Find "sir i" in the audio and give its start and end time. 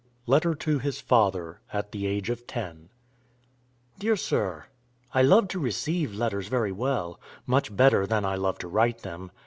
4.15-5.21